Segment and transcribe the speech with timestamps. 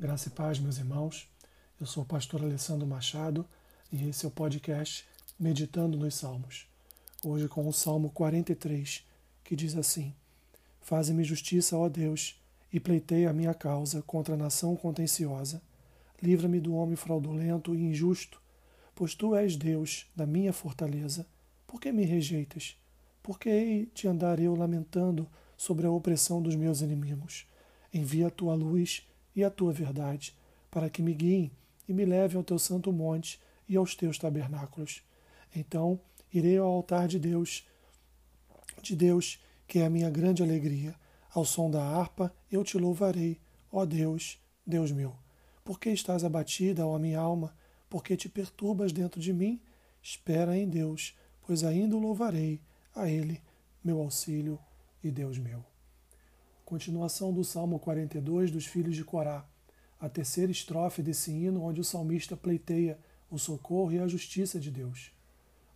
[0.00, 1.28] Graça e paz, meus irmãos.
[1.80, 3.44] Eu sou o pastor Alessandro Machado
[3.90, 5.04] e esse é o podcast
[5.36, 6.68] Meditando nos Salmos.
[7.24, 9.04] Hoje com o Salmo 43,
[9.42, 10.14] que diz assim:
[10.80, 12.40] Faze-me justiça, ó Deus,
[12.72, 15.60] e pleiteia a minha causa contra a nação contenciosa.
[16.22, 18.40] Livra-me do homem fraudulento e injusto,
[18.94, 21.26] pois tu és Deus da minha fortaleza.
[21.66, 22.76] Por que me rejeitas?
[23.20, 27.48] Por que hei de andar eu lamentando sobre a opressão dos meus inimigos?
[27.92, 29.02] Envia a tua luz
[29.38, 30.34] e a tua verdade,
[30.68, 31.52] para que me guiem
[31.88, 35.00] e me levem ao teu santo monte e aos teus tabernáculos.
[35.54, 36.00] Então
[36.34, 37.64] irei ao altar de Deus,
[38.82, 40.92] de Deus, que é a minha grande alegria.
[41.32, 43.40] Ao som da harpa eu te louvarei,
[43.70, 45.14] ó Deus, Deus meu.
[45.64, 47.56] Porque estás abatida, ó minha alma?
[47.88, 49.62] Porque te perturbas dentro de mim?
[50.02, 51.16] Espera em Deus,
[51.46, 52.60] pois ainda o louvarei,
[52.92, 53.40] a Ele,
[53.84, 54.58] meu auxílio
[55.00, 55.64] e Deus meu.
[56.68, 59.42] Continuação do Salmo 42 dos filhos de Corá.
[59.98, 62.98] A terceira estrofe desse hino, onde o salmista pleiteia
[63.30, 65.10] o socorro e a justiça de Deus.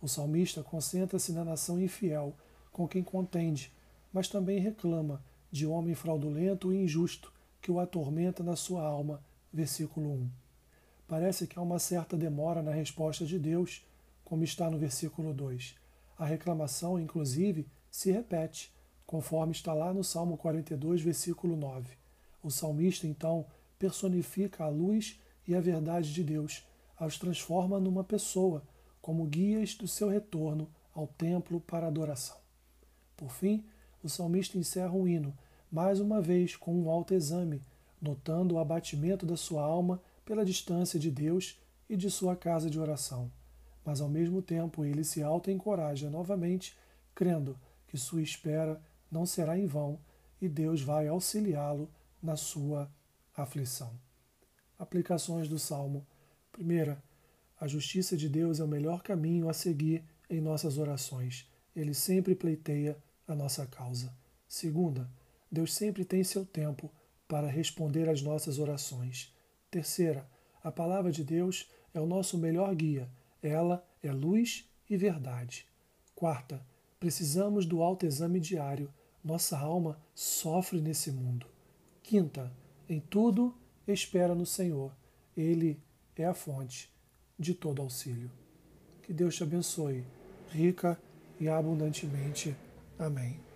[0.00, 2.34] O salmista concentra-se na nação infiel,
[2.72, 3.70] com quem contende,
[4.10, 5.22] mas também reclama
[5.52, 9.22] de homem fraudulento e injusto que o atormenta na sua alma.
[9.52, 10.30] Versículo 1.
[11.06, 13.86] Parece que há uma certa demora na resposta de Deus,
[14.24, 15.74] como está no versículo 2.
[16.18, 18.72] A reclamação, inclusive, se repete
[19.08, 21.96] conforme está lá no Salmo 42, versículo 9.
[22.42, 23.46] O salmista, então,
[23.78, 26.62] personifica a luz e a verdade de Deus,
[26.94, 28.62] as transforma numa pessoa,
[29.00, 32.36] como guias do seu retorno ao templo para adoração.
[33.16, 33.64] Por fim,
[34.02, 35.34] o salmista encerra o hino,
[35.72, 37.62] mais uma vez com um alto exame,
[38.02, 42.78] notando o abatimento da sua alma pela distância de Deus e de sua casa de
[42.78, 43.32] oração.
[43.82, 46.76] Mas ao mesmo tempo ele se auto-encoraja novamente,
[47.14, 48.78] crendo que sua espera
[49.10, 49.98] não será em vão
[50.40, 51.90] e Deus vai auxiliá-lo
[52.22, 52.90] na sua
[53.36, 53.92] aflição.
[54.78, 56.06] Aplicações do Salmo.
[56.52, 57.02] Primeira,
[57.60, 61.50] a justiça de Deus é o melhor caminho a seguir em nossas orações.
[61.74, 62.96] Ele sempre pleiteia
[63.26, 64.12] a nossa causa.
[64.46, 65.10] Segunda,
[65.50, 66.90] Deus sempre tem seu tempo
[67.26, 69.34] para responder às nossas orações.
[69.70, 70.28] Terceira,
[70.62, 73.08] a palavra de Deus é o nosso melhor guia.
[73.42, 75.66] Ela é luz e verdade.
[76.14, 76.64] Quarta,
[76.98, 78.92] precisamos do autoexame diário
[79.24, 81.46] nossa alma sofre nesse mundo.
[82.02, 82.52] Quinta,
[82.88, 83.54] em tudo
[83.86, 84.92] espera no Senhor.
[85.36, 85.80] Ele
[86.16, 86.90] é a fonte
[87.38, 88.30] de todo auxílio.
[89.02, 90.04] Que Deus te abençoe,
[90.50, 90.98] rica
[91.40, 92.56] e abundantemente.
[92.98, 93.47] Amém.